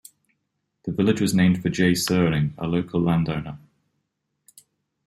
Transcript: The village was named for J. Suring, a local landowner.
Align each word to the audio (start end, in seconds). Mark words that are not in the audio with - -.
The 0.81 0.91
village 0.91 1.21
was 1.21 1.35
named 1.35 1.61
for 1.61 1.69
J. 1.69 1.91
Suring, 1.91 2.53
a 2.57 2.65
local 2.65 2.99
landowner. 2.99 3.59